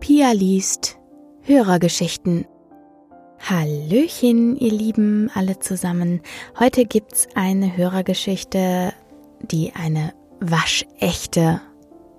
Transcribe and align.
Pia 0.00 0.32
liest 0.32 0.98
Hörergeschichten. 1.42 2.46
Hallöchen, 3.38 4.56
ihr 4.56 4.72
Lieben, 4.72 5.30
alle 5.34 5.58
zusammen. 5.58 6.22
Heute 6.58 6.86
gibt's 6.86 7.28
eine 7.34 7.76
Hörergeschichte, 7.76 8.94
die 9.42 9.72
eine 9.74 10.14
waschechte 10.40 11.60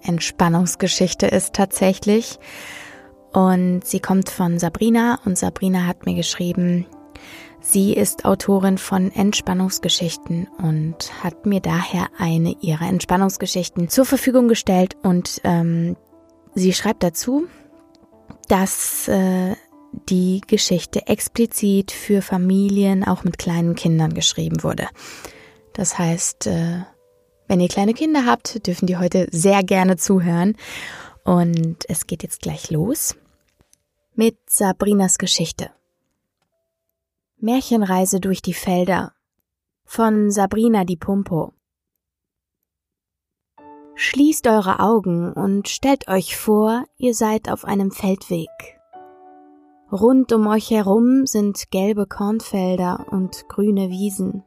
Entspannungsgeschichte 0.03 1.25
ist 1.25 1.53
tatsächlich. 1.53 2.37
Und 3.33 3.81
sie 3.83 3.99
kommt 3.99 4.29
von 4.29 4.59
Sabrina 4.59 5.19
und 5.25 5.37
Sabrina 5.37 5.87
hat 5.87 6.05
mir 6.05 6.15
geschrieben, 6.15 6.85
sie 7.61 7.93
ist 7.93 8.25
Autorin 8.25 8.77
von 8.77 9.11
Entspannungsgeschichten 9.11 10.47
und 10.59 11.23
hat 11.23 11.47
mir 11.47 11.61
daher 11.61 12.09
eine 12.19 12.55
ihrer 12.61 12.87
Entspannungsgeschichten 12.87 13.89
zur 13.89 14.05
Verfügung 14.05 14.47
gestellt 14.47 14.97
und 15.01 15.41
ähm, 15.43 15.95
sie 16.53 16.73
schreibt 16.73 17.01
dazu, 17.01 17.47
dass 18.51 19.07
äh, 19.07 19.55
die 20.09 20.41
Geschichte 20.45 21.07
explizit 21.07 21.91
für 21.91 22.21
Familien 22.21 23.05
auch 23.07 23.23
mit 23.23 23.37
kleinen 23.37 23.75
Kindern 23.75 24.13
geschrieben 24.13 24.61
wurde. 24.61 24.89
Das 25.71 25.97
heißt, 25.97 26.47
äh, 26.47 26.81
wenn 27.47 27.61
ihr 27.61 27.69
kleine 27.69 27.93
Kinder 27.93 28.25
habt, 28.25 28.67
dürfen 28.67 28.87
die 28.87 28.97
heute 28.97 29.29
sehr 29.31 29.63
gerne 29.63 29.95
zuhören. 29.95 30.57
Und 31.23 31.85
es 31.87 32.07
geht 32.07 32.23
jetzt 32.23 32.41
gleich 32.41 32.69
los 32.69 33.15
mit 34.15 34.37
Sabrinas 34.49 35.17
Geschichte. 35.17 35.71
Märchenreise 37.37 38.19
durch 38.19 38.41
die 38.41 38.53
Felder 38.53 39.13
von 39.85 40.29
Sabrina 40.29 40.83
Di 40.83 40.97
Pumpo. 40.97 41.53
Schließt 44.03 44.47
eure 44.47 44.79
Augen 44.79 45.31
und 45.31 45.69
stellt 45.69 46.07
euch 46.07 46.35
vor, 46.35 46.85
ihr 46.97 47.13
seid 47.13 47.51
auf 47.51 47.65
einem 47.65 47.91
Feldweg. 47.91 48.49
Rund 49.91 50.33
um 50.33 50.47
euch 50.47 50.71
herum 50.71 51.27
sind 51.27 51.69
gelbe 51.69 52.07
Kornfelder 52.07 53.05
und 53.11 53.47
grüne 53.47 53.89
Wiesen. 53.91 54.43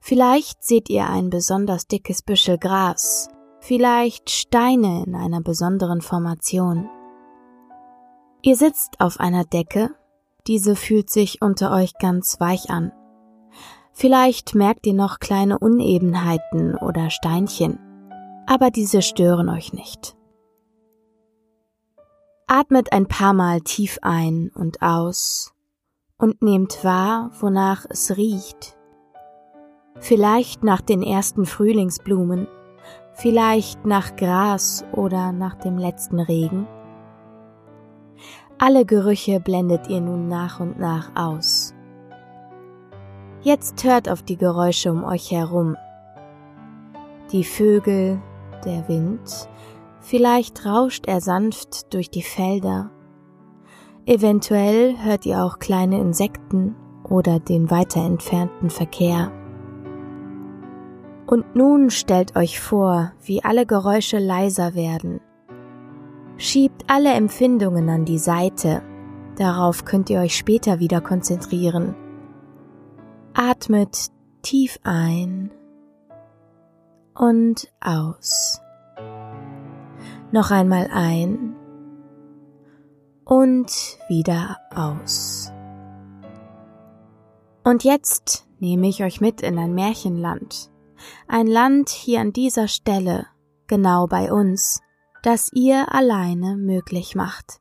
Vielleicht 0.00 0.62
seht 0.62 0.90
ihr 0.90 1.08
ein 1.08 1.30
besonders 1.30 1.86
dickes 1.86 2.20
Büschel 2.20 2.58
Gras, 2.58 3.30
vielleicht 3.60 4.28
Steine 4.28 5.04
in 5.06 5.14
einer 5.14 5.40
besonderen 5.40 6.02
Formation. 6.02 6.90
Ihr 8.42 8.56
sitzt 8.56 9.00
auf 9.00 9.18
einer 9.18 9.44
Decke, 9.44 9.94
diese 10.46 10.76
fühlt 10.76 11.08
sich 11.08 11.40
unter 11.40 11.72
euch 11.72 11.94
ganz 11.98 12.38
weich 12.38 12.68
an. 12.68 12.92
Vielleicht 13.94 14.54
merkt 14.54 14.86
ihr 14.86 14.92
noch 14.92 15.20
kleine 15.20 15.58
Unebenheiten 15.58 16.74
oder 16.74 17.08
Steinchen, 17.08 17.78
aber 18.46 18.70
diese 18.70 19.02
stören 19.02 19.48
euch 19.48 19.72
nicht. 19.72 20.16
Atmet 22.46 22.92
ein 22.92 23.06
paar 23.06 23.32
Mal 23.32 23.60
tief 23.60 23.98
ein 24.02 24.50
und 24.54 24.80
aus 24.80 25.52
und 26.18 26.42
nehmt 26.42 26.84
wahr, 26.84 27.30
wonach 27.40 27.86
es 27.88 28.16
riecht. 28.16 28.76
Vielleicht 29.98 30.62
nach 30.62 30.80
den 30.80 31.02
ersten 31.02 31.44
Frühlingsblumen, 31.44 32.46
vielleicht 33.14 33.84
nach 33.84 34.14
Gras 34.16 34.84
oder 34.92 35.32
nach 35.32 35.56
dem 35.56 35.76
letzten 35.78 36.20
Regen. 36.20 36.66
Alle 38.58 38.86
Gerüche 38.86 39.40
blendet 39.40 39.88
ihr 39.88 40.00
nun 40.00 40.28
nach 40.28 40.60
und 40.60 40.78
nach 40.78 41.10
aus. 41.14 41.74
Jetzt 43.42 43.84
hört 43.84 44.08
auf 44.08 44.22
die 44.22 44.36
Geräusche 44.36 44.90
um 44.90 45.04
euch 45.04 45.30
herum. 45.30 45.76
Die 47.32 47.44
Vögel, 47.44 48.20
der 48.64 48.88
Wind, 48.88 49.48
Vielleicht 50.06 50.64
rauscht 50.64 51.08
er 51.08 51.20
sanft 51.20 51.92
durch 51.92 52.10
die 52.10 52.22
Felder. 52.22 52.92
Eventuell 54.06 54.94
hört 55.02 55.26
ihr 55.26 55.42
auch 55.42 55.58
kleine 55.58 55.98
Insekten 55.98 56.76
oder 57.02 57.40
den 57.40 57.72
weiter 57.72 58.04
entfernten 58.04 58.70
Verkehr. 58.70 59.32
Und 61.26 61.56
nun 61.56 61.90
stellt 61.90 62.36
euch 62.36 62.60
vor, 62.60 63.14
wie 63.20 63.42
alle 63.42 63.66
Geräusche 63.66 64.20
leiser 64.20 64.76
werden. 64.76 65.20
Schiebt 66.36 66.84
alle 66.86 67.12
Empfindungen 67.12 67.88
an 67.88 68.04
die 68.04 68.20
Seite, 68.20 68.82
darauf 69.36 69.84
könnt 69.84 70.08
ihr 70.08 70.20
euch 70.20 70.36
später 70.36 70.78
wieder 70.78 71.00
konzentrieren. 71.00 71.96
Atmet 73.34 74.12
tief 74.42 74.78
ein 74.84 75.50
und 77.18 77.68
aus 77.80 78.60
noch 80.32 80.50
einmal 80.50 80.88
ein 80.92 81.56
und 83.24 83.70
wieder 84.08 84.58
aus. 84.74 85.52
Und 87.64 87.84
jetzt 87.84 88.46
nehme 88.58 88.88
ich 88.88 89.02
euch 89.02 89.20
mit 89.20 89.40
in 89.40 89.58
ein 89.58 89.74
Märchenland, 89.74 90.70
ein 91.26 91.46
Land 91.46 91.88
hier 91.88 92.20
an 92.20 92.32
dieser 92.32 92.68
Stelle, 92.68 93.26
genau 93.66 94.06
bei 94.06 94.32
uns, 94.32 94.80
das 95.22 95.50
ihr 95.52 95.92
alleine 95.92 96.56
möglich 96.56 97.14
macht. 97.14 97.60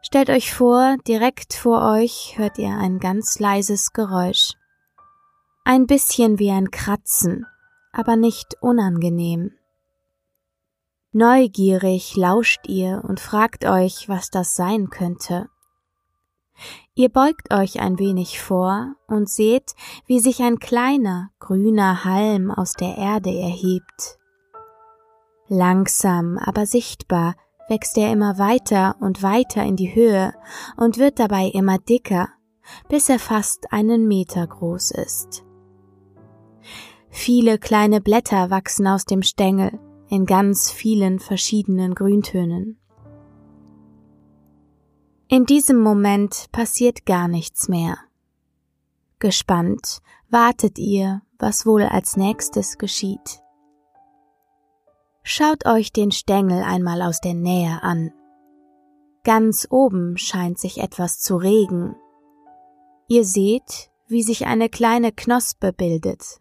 Stellt 0.00 0.30
euch 0.30 0.54
vor, 0.54 0.96
direkt 1.06 1.54
vor 1.54 1.82
euch 1.92 2.34
hört 2.36 2.58
ihr 2.58 2.70
ein 2.70 3.00
ganz 3.00 3.40
leises 3.40 3.92
Geräusch. 3.92 4.52
Ein 5.68 5.88
bisschen 5.88 6.38
wie 6.38 6.52
ein 6.52 6.70
Kratzen, 6.70 7.44
aber 7.90 8.14
nicht 8.14 8.54
unangenehm. 8.60 9.50
Neugierig 11.10 12.14
lauscht 12.16 12.68
ihr 12.68 13.02
und 13.02 13.18
fragt 13.18 13.64
euch, 13.64 14.08
was 14.08 14.30
das 14.30 14.54
sein 14.54 14.90
könnte. 14.90 15.48
Ihr 16.94 17.08
beugt 17.08 17.52
euch 17.52 17.80
ein 17.80 17.98
wenig 17.98 18.40
vor 18.40 18.94
und 19.08 19.28
seht, 19.28 19.74
wie 20.06 20.20
sich 20.20 20.40
ein 20.40 20.60
kleiner, 20.60 21.30
grüner 21.40 22.04
Halm 22.04 22.52
aus 22.52 22.74
der 22.74 22.96
Erde 22.96 23.36
erhebt. 23.36 24.20
Langsam, 25.48 26.38
aber 26.38 26.66
sichtbar 26.66 27.34
wächst 27.68 27.98
er 27.98 28.12
immer 28.12 28.38
weiter 28.38 28.94
und 29.00 29.24
weiter 29.24 29.64
in 29.64 29.74
die 29.74 29.96
Höhe 29.96 30.32
und 30.76 30.98
wird 30.98 31.18
dabei 31.18 31.48
immer 31.48 31.78
dicker, 31.78 32.28
bis 32.88 33.08
er 33.08 33.18
fast 33.18 33.72
einen 33.72 34.06
Meter 34.06 34.46
groß 34.46 34.92
ist. 34.92 35.45
Viele 37.18 37.58
kleine 37.58 38.02
Blätter 38.02 38.50
wachsen 38.50 38.86
aus 38.86 39.06
dem 39.06 39.22
Stängel, 39.22 39.80
in 40.10 40.26
ganz 40.26 40.70
vielen 40.70 41.18
verschiedenen 41.18 41.94
Grüntönen. 41.94 42.78
In 45.26 45.46
diesem 45.46 45.80
Moment 45.80 46.44
passiert 46.52 47.06
gar 47.06 47.26
nichts 47.26 47.68
mehr. 47.68 47.96
Gespannt 49.18 50.02
wartet 50.28 50.78
ihr, 50.78 51.22
was 51.38 51.64
wohl 51.64 51.84
als 51.84 52.18
nächstes 52.18 52.76
geschieht. 52.76 53.42
Schaut 55.22 55.64
euch 55.64 55.94
den 55.94 56.12
Stängel 56.12 56.62
einmal 56.62 57.00
aus 57.00 57.22
der 57.22 57.34
Nähe 57.34 57.82
an. 57.82 58.12
Ganz 59.24 59.66
oben 59.70 60.18
scheint 60.18 60.58
sich 60.58 60.78
etwas 60.82 61.18
zu 61.18 61.36
regen. 61.36 61.96
Ihr 63.08 63.24
seht, 63.24 63.90
wie 64.06 64.22
sich 64.22 64.46
eine 64.46 64.68
kleine 64.68 65.12
Knospe 65.12 65.72
bildet. 65.72 66.40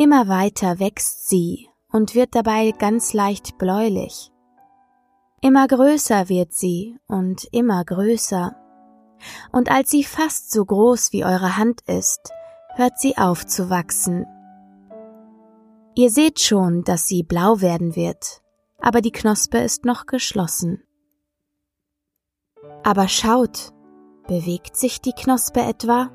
Immer 0.00 0.28
weiter 0.28 0.78
wächst 0.78 1.28
sie 1.28 1.68
und 1.90 2.14
wird 2.14 2.36
dabei 2.36 2.70
ganz 2.70 3.14
leicht 3.14 3.58
bläulich. 3.58 4.30
Immer 5.40 5.66
größer 5.66 6.28
wird 6.28 6.52
sie 6.52 6.96
und 7.08 7.48
immer 7.50 7.84
größer. 7.84 8.54
Und 9.50 9.72
als 9.72 9.90
sie 9.90 10.04
fast 10.04 10.52
so 10.52 10.64
groß 10.64 11.12
wie 11.12 11.24
eure 11.24 11.56
Hand 11.56 11.80
ist, 11.88 12.30
hört 12.76 13.00
sie 13.00 13.18
auf 13.18 13.44
zu 13.44 13.70
wachsen. 13.70 14.24
Ihr 15.96 16.10
seht 16.10 16.38
schon, 16.38 16.84
dass 16.84 17.08
sie 17.08 17.24
blau 17.24 17.60
werden 17.60 17.96
wird, 17.96 18.40
aber 18.80 19.00
die 19.00 19.10
Knospe 19.10 19.58
ist 19.58 19.84
noch 19.84 20.06
geschlossen. 20.06 20.84
Aber 22.84 23.08
schaut, 23.08 23.72
bewegt 24.28 24.76
sich 24.76 25.00
die 25.00 25.12
Knospe 25.12 25.58
etwa? 25.58 26.12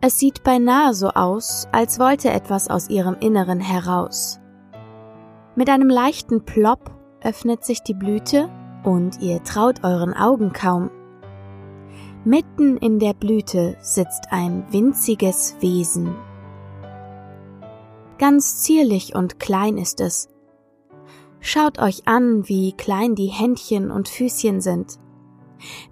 Es 0.00 0.18
sieht 0.18 0.44
beinahe 0.44 0.94
so 0.94 1.08
aus, 1.08 1.66
als 1.72 1.98
wollte 1.98 2.30
etwas 2.30 2.68
aus 2.68 2.88
ihrem 2.90 3.16
Inneren 3.20 3.60
heraus. 3.60 4.40
Mit 5.54 5.70
einem 5.70 5.88
leichten 5.88 6.44
Plopp 6.44 6.90
öffnet 7.22 7.64
sich 7.64 7.82
die 7.82 7.94
Blüte 7.94 8.50
und 8.84 9.20
ihr 9.22 9.42
traut 9.42 9.84
euren 9.84 10.14
Augen 10.14 10.52
kaum. 10.52 10.90
Mitten 12.24 12.76
in 12.76 12.98
der 12.98 13.14
Blüte 13.14 13.76
sitzt 13.80 14.26
ein 14.30 14.64
winziges 14.70 15.56
Wesen. 15.60 16.14
Ganz 18.18 18.62
zierlich 18.62 19.14
und 19.14 19.38
klein 19.38 19.78
ist 19.78 20.00
es. 20.00 20.28
Schaut 21.40 21.78
euch 21.78 22.06
an, 22.06 22.48
wie 22.48 22.72
klein 22.72 23.14
die 23.14 23.28
Händchen 23.28 23.90
und 23.90 24.08
Füßchen 24.08 24.60
sind, 24.60 24.98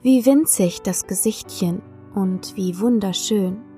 wie 0.03 0.27
winzig 0.27 0.83
das 0.83 1.07
Gesichtchen 1.07 1.83
und 2.15 2.57
wie 2.57 2.81
wunderschön. 2.81 3.74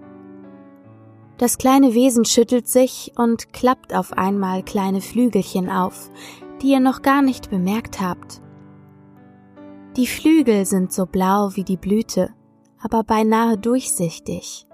Das 1.39 1.59
kleine 1.59 1.93
Wesen 1.93 2.25
schüttelt 2.25 2.67
sich 2.67 3.13
und 3.17 3.53
klappt 3.53 3.95
auf 3.95 4.15
einmal 4.15 4.63
kleine 4.63 5.03
Flügelchen 5.03 5.69
auf, 5.69 6.11
die 6.63 6.73
ihr 6.73 6.81
noch 6.81 7.03
gar 7.03 7.21
nicht 7.21 7.51
bemerkt 7.51 8.01
habt. 8.01 8.41
Die 9.97 10.07
Flügel 10.07 10.65
sind 10.65 10.93
so 10.93 11.05
blau 11.05 11.51
wie 11.55 11.65
die 11.65 11.77
Blüte, 11.77 12.31
aber 12.81 13.05
beinahe 13.05 13.59
durchsichtig. 13.59 14.67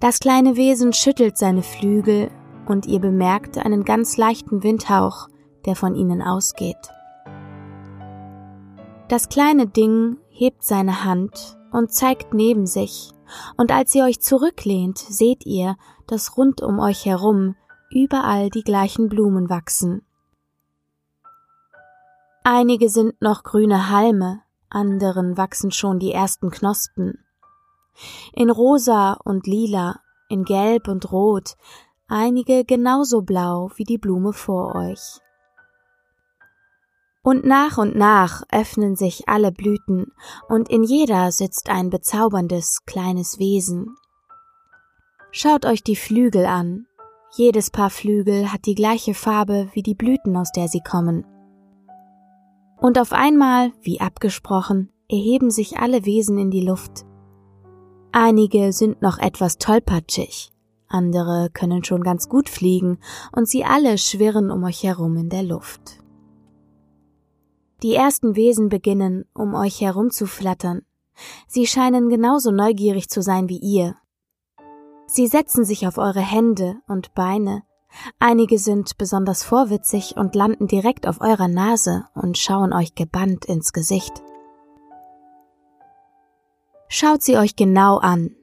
Das 0.00 0.18
kleine 0.18 0.56
Wesen 0.56 0.92
schüttelt 0.92 1.38
seine 1.38 1.62
Flügel 1.62 2.30
und 2.66 2.86
ihr 2.86 3.00
bemerkt 3.00 3.58
einen 3.58 3.84
ganz 3.84 4.16
leichten 4.16 4.62
Windhauch, 4.62 5.28
der 5.64 5.76
von 5.76 5.94
ihnen 5.94 6.22
ausgeht. 6.22 6.92
Das 9.08 9.28
kleine 9.28 9.66
Ding 9.66 10.16
hebt 10.28 10.64
seine 10.64 11.04
Hand 11.04 11.58
und 11.72 11.92
zeigt 11.92 12.32
neben 12.32 12.66
sich, 12.66 13.10
und 13.56 13.70
als 13.72 13.94
ihr 13.94 14.04
euch 14.04 14.20
zurücklehnt, 14.20 14.98
seht 14.98 15.46
ihr, 15.46 15.76
dass 16.06 16.36
rund 16.36 16.62
um 16.62 16.78
euch 16.78 17.06
herum 17.06 17.56
überall 17.90 18.50
die 18.50 18.62
gleichen 18.62 19.08
Blumen 19.08 19.50
wachsen. 19.50 20.02
Einige 22.44 22.88
sind 22.88 23.20
noch 23.20 23.42
grüne 23.42 23.90
Halme, 23.90 24.42
anderen 24.70 25.36
wachsen 25.36 25.72
schon 25.72 25.98
die 25.98 26.12
ersten 26.12 26.50
Knospen. 26.50 27.24
In 28.32 28.50
rosa 28.50 29.14
und 29.24 29.46
lila, 29.46 30.00
in 30.28 30.44
gelb 30.44 30.88
und 30.88 31.12
rot, 31.12 31.56
einige 32.08 32.64
genauso 32.64 33.22
blau 33.22 33.70
wie 33.76 33.84
die 33.84 33.98
Blume 33.98 34.32
vor 34.32 34.74
euch. 34.74 35.20
Und 37.22 37.44
nach 37.44 37.76
und 37.76 37.96
nach 37.96 38.42
öffnen 38.50 38.96
sich 38.96 39.28
alle 39.28 39.52
Blüten, 39.52 40.12
und 40.48 40.70
in 40.70 40.84
jeder 40.84 41.32
sitzt 41.32 41.68
ein 41.68 41.90
bezauberndes 41.90 42.84
kleines 42.86 43.38
Wesen. 43.38 43.94
Schaut 45.30 45.66
euch 45.66 45.82
die 45.82 45.96
Flügel 45.96 46.46
an. 46.46 46.86
Jedes 47.36 47.70
Paar 47.70 47.90
Flügel 47.90 48.52
hat 48.52 48.66
die 48.66 48.74
gleiche 48.74 49.14
Farbe 49.14 49.68
wie 49.74 49.82
die 49.82 49.94
Blüten, 49.94 50.36
aus 50.36 50.50
der 50.50 50.68
sie 50.68 50.80
kommen. 50.80 51.26
Und 52.78 52.98
auf 52.98 53.12
einmal, 53.12 53.72
wie 53.82 54.00
abgesprochen, 54.00 54.90
erheben 55.08 55.50
sich 55.50 55.78
alle 55.78 56.06
Wesen 56.06 56.38
in 56.38 56.50
die 56.50 56.64
Luft. 56.64 57.04
Einige 58.12 58.72
sind 58.72 59.02
noch 59.02 59.18
etwas 59.18 59.58
tollpatschig, 59.58 60.50
andere 60.88 61.50
können 61.52 61.84
schon 61.84 62.02
ganz 62.02 62.28
gut 62.28 62.48
fliegen, 62.48 62.98
und 63.30 63.46
sie 63.46 63.64
alle 63.64 63.98
schwirren 63.98 64.50
um 64.50 64.64
euch 64.64 64.82
herum 64.82 65.16
in 65.16 65.28
der 65.28 65.42
Luft. 65.42 66.00
Die 67.82 67.94
ersten 67.94 68.36
Wesen 68.36 68.68
beginnen, 68.68 69.24
um 69.34 69.54
euch 69.54 69.80
herum 69.80 70.10
zu 70.10 70.26
flattern. 70.26 70.82
Sie 71.46 71.66
scheinen 71.66 72.08
genauso 72.08 72.50
neugierig 72.50 73.08
zu 73.08 73.22
sein 73.22 73.48
wie 73.48 73.58
ihr. 73.58 73.96
Sie 75.06 75.26
setzen 75.26 75.64
sich 75.64 75.86
auf 75.86 75.98
eure 75.98 76.20
Hände 76.20 76.76
und 76.86 77.14
Beine. 77.14 77.62
Einige 78.18 78.58
sind 78.58 78.96
besonders 78.98 79.42
vorwitzig 79.42 80.16
und 80.16 80.34
landen 80.34 80.68
direkt 80.68 81.08
auf 81.08 81.20
eurer 81.20 81.48
Nase 81.48 82.04
und 82.14 82.38
schauen 82.38 82.72
euch 82.72 82.94
gebannt 82.94 83.46
ins 83.46 83.72
Gesicht. 83.72 84.22
Schaut 86.86 87.22
sie 87.22 87.36
euch 87.36 87.56
genau 87.56 87.98
an, 87.98 88.36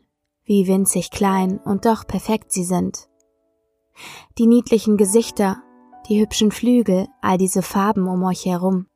wie 0.44 0.68
winzig 0.68 1.12
klein 1.12 1.60
und 1.60 1.86
doch 1.86 2.08
perfekt 2.08 2.52
sie 2.52 2.64
sind. 2.64 3.08
Die 4.38 4.48
niedlichen 4.48 4.98
Gesichter, 4.98 5.62
die 6.08 6.22
hübschen 6.22 6.52
Flügel, 6.52 7.08
all 7.22 7.38
diese 7.38 7.62
Farben 7.62 8.08
um 8.08 8.24
euch 8.24 8.46
herum. 8.46 8.88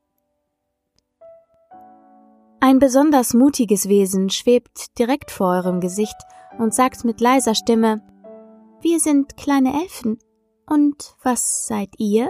Ein 2.71 2.79
besonders 2.79 3.33
mutiges 3.33 3.89
Wesen 3.89 4.29
schwebt 4.29 4.97
direkt 4.97 5.29
vor 5.29 5.49
eurem 5.49 5.81
Gesicht 5.81 6.15
und 6.57 6.73
sagt 6.73 7.03
mit 7.03 7.19
leiser 7.19 7.53
Stimme 7.53 8.01
Wir 8.79 9.01
sind 9.01 9.35
kleine 9.35 9.73
Elfen. 9.83 10.19
Und 10.65 11.17
was 11.21 11.67
seid 11.67 11.89
ihr? 11.97 12.29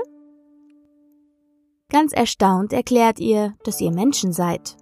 Ganz 1.92 2.12
erstaunt 2.12 2.74
erklärt 2.74 3.20
ihr, 3.20 3.54
dass 3.66 3.80
ihr 3.82 3.92
Menschen 3.92 4.34
seid. 4.34 4.78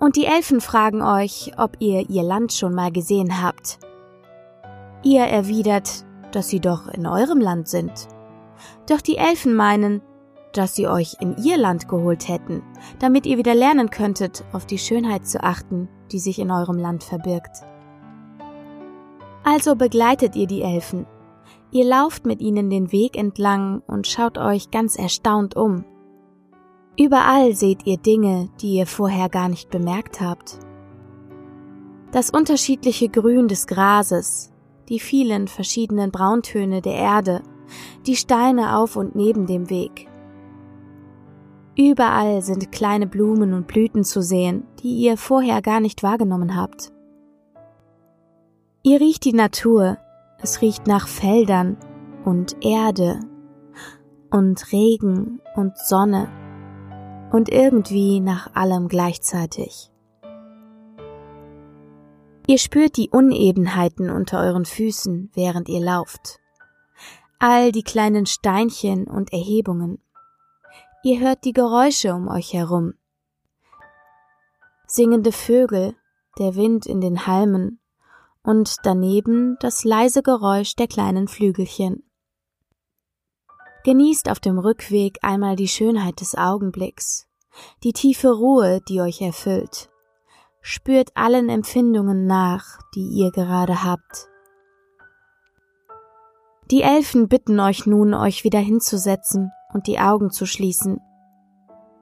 Und 0.00 0.16
die 0.16 0.24
Elfen 0.24 0.60
fragen 0.60 1.02
euch, 1.02 1.52
ob 1.56 1.76
ihr 1.78 2.10
ihr 2.10 2.24
Land 2.24 2.52
schon 2.52 2.74
mal 2.74 2.90
gesehen 2.90 3.40
habt. 3.40 3.78
Ihr 5.04 5.22
erwidert, 5.22 6.04
dass 6.32 6.48
sie 6.48 6.58
doch 6.58 6.88
in 6.88 7.06
eurem 7.06 7.38
Land 7.38 7.68
sind. 7.68 8.08
Doch 8.88 9.00
die 9.00 9.18
Elfen 9.18 9.54
meinen, 9.54 10.02
dass 10.52 10.74
sie 10.74 10.88
euch 10.88 11.16
in 11.20 11.36
ihr 11.36 11.56
Land 11.56 11.88
geholt 11.88 12.28
hätten, 12.28 12.62
damit 12.98 13.26
ihr 13.26 13.38
wieder 13.38 13.54
lernen 13.54 13.90
könntet, 13.90 14.44
auf 14.52 14.66
die 14.66 14.78
Schönheit 14.78 15.26
zu 15.26 15.42
achten, 15.42 15.88
die 16.12 16.18
sich 16.18 16.38
in 16.38 16.50
eurem 16.50 16.78
Land 16.78 17.04
verbirgt. 17.04 17.64
Also 19.44 19.74
begleitet 19.74 20.36
ihr 20.36 20.46
die 20.46 20.62
Elfen. 20.62 21.06
Ihr 21.70 21.84
lauft 21.84 22.26
mit 22.26 22.40
ihnen 22.40 22.68
den 22.68 22.92
Weg 22.92 23.16
entlang 23.16 23.82
und 23.86 24.06
schaut 24.06 24.38
euch 24.38 24.70
ganz 24.70 24.96
erstaunt 24.96 25.56
um. 25.56 25.84
Überall 26.98 27.54
seht 27.54 27.86
ihr 27.86 27.96
Dinge, 27.96 28.50
die 28.60 28.74
ihr 28.74 28.86
vorher 28.86 29.28
gar 29.28 29.48
nicht 29.48 29.70
bemerkt 29.70 30.20
habt. 30.20 30.58
Das 32.12 32.30
unterschiedliche 32.30 33.08
Grün 33.08 33.46
des 33.46 33.66
Grases, 33.68 34.52
die 34.88 34.98
vielen 34.98 35.46
verschiedenen 35.46 36.10
Brauntöne 36.10 36.82
der 36.82 36.94
Erde, 36.94 37.42
die 38.06 38.16
Steine 38.16 38.76
auf 38.76 38.96
und 38.96 39.14
neben 39.14 39.46
dem 39.46 39.70
Weg, 39.70 40.09
Überall 41.80 42.42
sind 42.42 42.72
kleine 42.72 43.06
Blumen 43.06 43.54
und 43.54 43.66
Blüten 43.66 44.04
zu 44.04 44.20
sehen, 44.20 44.66
die 44.82 44.98
ihr 44.98 45.16
vorher 45.16 45.62
gar 45.62 45.80
nicht 45.80 46.02
wahrgenommen 46.02 46.54
habt. 46.54 46.92
Ihr 48.82 49.00
riecht 49.00 49.24
die 49.24 49.32
Natur, 49.32 49.96
es 50.42 50.60
riecht 50.60 50.86
nach 50.86 51.08
Feldern 51.08 51.78
und 52.26 52.54
Erde 52.62 53.20
und 54.30 54.72
Regen 54.72 55.40
und 55.56 55.78
Sonne 55.78 56.28
und 57.32 57.48
irgendwie 57.48 58.20
nach 58.20 58.54
allem 58.54 58.88
gleichzeitig. 58.88 59.90
Ihr 62.46 62.58
spürt 62.58 62.98
die 62.98 63.08
Unebenheiten 63.08 64.10
unter 64.10 64.40
euren 64.40 64.66
Füßen, 64.66 65.30
während 65.32 65.70
ihr 65.70 65.80
lauft. 65.80 66.40
All 67.38 67.72
die 67.72 67.84
kleinen 67.84 68.26
Steinchen 68.26 69.04
und 69.04 69.32
Erhebungen. 69.32 69.98
Ihr 71.02 71.18
hört 71.18 71.44
die 71.44 71.54
Geräusche 71.54 72.12
um 72.12 72.28
euch 72.28 72.52
herum. 72.52 72.92
Singende 74.86 75.32
Vögel, 75.32 75.96
der 76.38 76.56
Wind 76.56 76.84
in 76.84 77.00
den 77.00 77.26
Halmen 77.26 77.80
und 78.42 78.76
daneben 78.82 79.56
das 79.60 79.84
leise 79.84 80.22
Geräusch 80.22 80.76
der 80.76 80.88
kleinen 80.88 81.26
Flügelchen. 81.26 82.04
Genießt 83.84 84.28
auf 84.28 84.40
dem 84.40 84.58
Rückweg 84.58 85.18
einmal 85.22 85.56
die 85.56 85.68
Schönheit 85.68 86.20
des 86.20 86.34
Augenblicks, 86.34 87.26
die 87.82 87.94
tiefe 87.94 88.28
Ruhe, 88.28 88.82
die 88.86 89.00
euch 89.00 89.22
erfüllt. 89.22 89.88
Spürt 90.60 91.16
allen 91.16 91.48
Empfindungen 91.48 92.26
nach, 92.26 92.78
die 92.94 93.08
ihr 93.08 93.30
gerade 93.30 93.84
habt. 93.84 94.28
Die 96.70 96.82
Elfen 96.82 97.28
bitten 97.28 97.58
euch 97.58 97.86
nun, 97.86 98.12
euch 98.12 98.44
wieder 98.44 98.58
hinzusetzen 98.58 99.50
und 99.72 99.86
die 99.86 99.98
Augen 99.98 100.30
zu 100.30 100.46
schließen. 100.46 101.00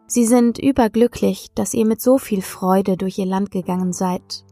Sie 0.07 0.25
sind 0.25 0.59
überglücklich, 0.59 1.51
dass 1.55 1.75
ihr 1.75 1.87
mit 1.87 2.01
so 2.01 2.17
viel 2.17 2.41
Freude 2.41 2.97
durch 2.97 3.19
ihr 3.19 3.27
Land 3.27 3.51
gegangen 3.51 3.93
seid. 3.93 4.45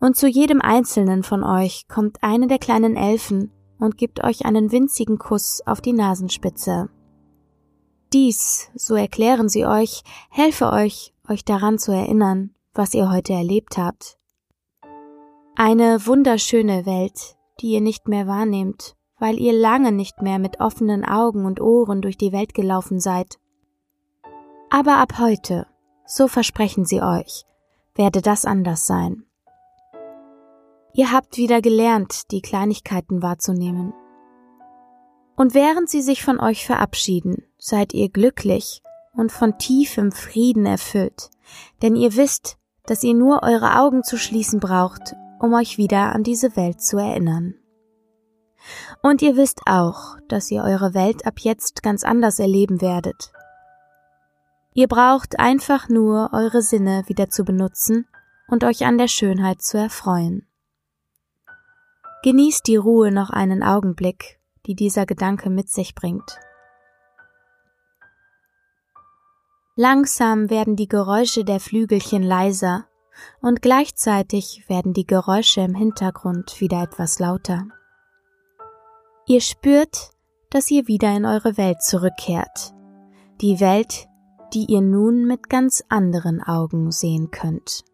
Und 0.00 0.16
zu 0.16 0.26
jedem 0.26 0.60
einzelnen 0.60 1.22
von 1.22 1.44
euch 1.44 1.86
kommt 1.88 2.22
eine 2.22 2.46
der 2.46 2.58
kleinen 2.58 2.96
Elfen 2.96 3.52
und 3.78 3.98
gibt 3.98 4.24
euch 4.24 4.46
einen 4.46 4.72
winzigen 4.72 5.18
Kuss 5.18 5.60
auf 5.66 5.80
die 5.80 5.92
Nasenspitze. 5.92 6.88
Dies, 8.12 8.70
so 8.74 8.94
erklären 8.94 9.48
sie 9.48 9.66
euch, 9.66 10.02
helfe 10.30 10.70
euch, 10.70 11.12
euch 11.28 11.44
daran 11.44 11.78
zu 11.78 11.92
erinnern, 11.92 12.54
was 12.72 12.94
ihr 12.94 13.10
heute 13.10 13.32
erlebt 13.34 13.76
habt. 13.76 14.18
Eine 15.56 16.06
wunderschöne 16.06 16.86
Welt, 16.86 17.36
die 17.60 17.72
ihr 17.72 17.80
nicht 17.80 18.08
mehr 18.08 18.26
wahrnehmt 18.26 18.93
weil 19.18 19.38
ihr 19.38 19.52
lange 19.52 19.92
nicht 19.92 20.22
mehr 20.22 20.38
mit 20.38 20.60
offenen 20.60 21.04
Augen 21.04 21.44
und 21.44 21.60
Ohren 21.60 22.02
durch 22.02 22.16
die 22.16 22.32
Welt 22.32 22.54
gelaufen 22.54 23.00
seid. 23.00 23.38
Aber 24.70 24.96
ab 24.96 25.18
heute, 25.18 25.66
so 26.06 26.28
versprechen 26.28 26.84
sie 26.84 27.02
euch, 27.02 27.44
werde 27.94 28.22
das 28.22 28.44
anders 28.44 28.86
sein. 28.86 29.24
Ihr 30.92 31.10
habt 31.10 31.36
wieder 31.36 31.60
gelernt, 31.60 32.30
die 32.30 32.40
Kleinigkeiten 32.40 33.22
wahrzunehmen. 33.22 33.92
Und 35.36 35.54
während 35.54 35.88
sie 35.88 36.02
sich 36.02 36.22
von 36.22 36.38
euch 36.38 36.64
verabschieden, 36.64 37.44
seid 37.58 37.92
ihr 37.92 38.08
glücklich 38.08 38.82
und 39.12 39.32
von 39.32 39.58
tiefem 39.58 40.12
Frieden 40.12 40.66
erfüllt, 40.66 41.30
denn 41.82 41.96
ihr 41.96 42.16
wisst, 42.16 42.58
dass 42.86 43.02
ihr 43.02 43.14
nur 43.14 43.42
eure 43.42 43.78
Augen 43.78 44.04
zu 44.04 44.16
schließen 44.16 44.60
braucht, 44.60 45.14
um 45.40 45.52
euch 45.54 45.78
wieder 45.78 46.14
an 46.14 46.22
diese 46.22 46.56
Welt 46.56 46.80
zu 46.80 46.98
erinnern. 46.98 47.54
Und 49.04 49.20
ihr 49.20 49.36
wisst 49.36 49.60
auch, 49.66 50.16
dass 50.28 50.50
ihr 50.50 50.62
eure 50.62 50.94
Welt 50.94 51.26
ab 51.26 51.34
jetzt 51.40 51.82
ganz 51.82 52.04
anders 52.04 52.38
erleben 52.38 52.80
werdet. 52.80 53.32
Ihr 54.72 54.88
braucht 54.88 55.38
einfach 55.38 55.90
nur 55.90 56.30
eure 56.32 56.62
Sinne 56.62 57.02
wieder 57.06 57.28
zu 57.28 57.44
benutzen 57.44 58.08
und 58.48 58.64
euch 58.64 58.86
an 58.86 58.96
der 58.96 59.08
Schönheit 59.08 59.60
zu 59.60 59.76
erfreuen. 59.76 60.48
Genießt 62.22 62.66
die 62.66 62.76
Ruhe 62.76 63.12
noch 63.12 63.28
einen 63.28 63.62
Augenblick, 63.62 64.40
die 64.64 64.74
dieser 64.74 65.04
Gedanke 65.04 65.50
mit 65.50 65.68
sich 65.68 65.94
bringt. 65.94 66.38
Langsam 69.76 70.48
werden 70.48 70.76
die 70.76 70.88
Geräusche 70.88 71.44
der 71.44 71.60
Flügelchen 71.60 72.22
leiser 72.22 72.86
und 73.42 73.60
gleichzeitig 73.60 74.64
werden 74.68 74.94
die 74.94 75.06
Geräusche 75.06 75.60
im 75.60 75.74
Hintergrund 75.74 76.58
wieder 76.58 76.82
etwas 76.82 77.18
lauter. 77.18 77.66
Ihr 79.26 79.40
spürt, 79.40 80.10
dass 80.50 80.70
ihr 80.70 80.86
wieder 80.86 81.16
in 81.16 81.24
eure 81.24 81.56
Welt 81.56 81.80
zurückkehrt, 81.82 82.74
die 83.40 83.58
Welt, 83.58 84.06
die 84.52 84.66
ihr 84.68 84.82
nun 84.82 85.24
mit 85.26 85.48
ganz 85.48 85.82
anderen 85.88 86.42
Augen 86.42 86.92
sehen 86.92 87.30
könnt. 87.30 87.84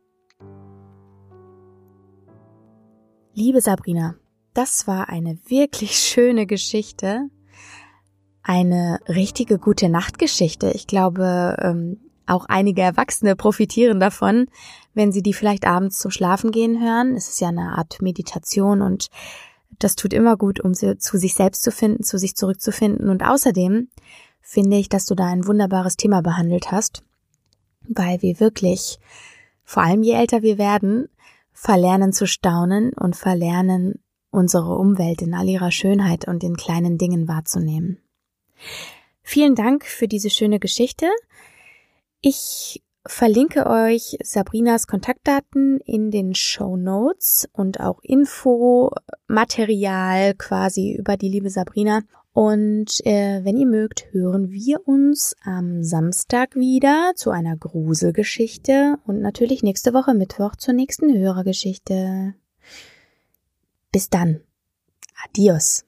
Liebe 3.32 3.60
Sabrina, 3.60 4.16
das 4.54 4.88
war 4.88 5.08
eine 5.08 5.38
wirklich 5.46 5.99
schöne 6.00 6.46
Geschichte. 6.46 7.28
Eine 8.42 8.99
richtige 9.08 9.58
gute 9.60 9.88
Nachtgeschichte. 9.88 10.72
Ich 10.72 10.88
glaube, 10.88 11.56
ähm, 11.60 12.00
auch 12.26 12.46
einige 12.46 12.82
Erwachsene 12.82 13.37
profitieren 13.37 14.00
davon, 14.00 14.46
wenn 14.94 15.12
sie 15.12 15.22
die 15.22 15.34
vielleicht 15.34 15.64
abends 15.64 16.00
zum 16.00 16.10
Schlafen 16.10 16.50
gehen 16.50 16.82
hören. 16.82 17.14
Es 17.14 17.28
ist 17.28 17.40
ja 17.40 17.49
eine 17.49 17.76
Art 17.78 18.02
Meditation 18.02 18.82
und 18.82 19.06
das 19.78 19.96
tut 19.96 20.12
immer 20.12 20.36
gut, 20.36 20.60
um 20.60 20.74
sie 20.74 20.98
zu 20.98 21.16
sich 21.16 21.34
selbst 21.34 21.62
zu 21.62 21.70
finden, 21.70 22.02
zu 22.02 22.18
sich 22.18 22.36
zurückzufinden. 22.36 23.08
Und 23.08 23.22
außerdem 23.22 23.88
finde 24.40 24.76
ich, 24.76 24.88
dass 24.88 25.06
du 25.06 25.14
da 25.14 25.26
ein 25.26 25.46
wunderbares 25.46 25.96
Thema 25.96 26.22
behandelt 26.22 26.70
hast, 26.70 27.02
weil 27.88 28.20
wir 28.22 28.40
wirklich, 28.40 28.98
vor 29.64 29.82
allem 29.82 30.02
je 30.02 30.12
älter 30.12 30.42
wir 30.42 30.58
werden, 30.58 31.08
verlernen 31.52 32.12
zu 32.12 32.26
staunen 32.26 32.92
und 32.92 33.16
verlernen, 33.16 34.02
unsere 34.30 34.76
Umwelt 34.76 35.22
in 35.22 35.34
all 35.34 35.48
ihrer 35.48 35.70
Schönheit 35.70 36.26
und 36.26 36.44
in 36.44 36.56
kleinen 36.56 36.98
Dingen 36.98 37.28
wahrzunehmen. 37.28 37.98
Vielen 39.22 39.54
Dank 39.54 39.84
für 39.84 40.08
diese 40.08 40.30
schöne 40.30 40.58
Geschichte. 40.58 41.06
Ich 42.20 42.82
verlinke 43.06 43.66
euch 43.66 44.16
Sabrinas 44.22 44.86
Kontaktdaten 44.86 45.80
in 45.80 46.10
den 46.10 46.34
Show 46.34 46.76
Notes 46.76 47.48
und 47.52 47.80
auch 47.80 48.00
Infomaterial 49.30 50.34
quasi 50.34 50.96
über 50.99 51.16
die 51.16 51.28
liebe 51.28 51.50
Sabrina. 51.50 52.02
Und 52.32 53.00
äh, 53.06 53.44
wenn 53.44 53.56
ihr 53.56 53.66
mögt, 53.66 54.12
hören 54.12 54.50
wir 54.50 54.87
uns 54.88 55.37
am 55.44 55.84
Samstag 55.84 56.56
wieder 56.56 57.12
zu 57.14 57.30
einer 57.30 57.56
Gruselgeschichte 57.56 58.99
und 59.06 59.20
natürlich 59.20 59.62
nächste 59.62 59.94
Woche 59.94 60.14
Mittwoch 60.14 60.56
zur 60.56 60.75
nächsten 60.75 61.16
Hörergeschichte. 61.16 62.34
Bis 63.92 64.10
dann. 64.10 64.40
Adios. 65.25 65.84